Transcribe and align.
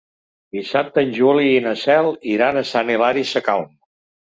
Dissabte 0.55 1.03
en 1.07 1.11
Juli 1.17 1.51
i 1.57 1.61
na 1.67 1.75
Cel 1.83 2.11
iran 2.33 2.59
a 2.59 2.65
Sant 2.73 2.93
Hilari 2.97 3.29
Sacalm. 3.37 3.71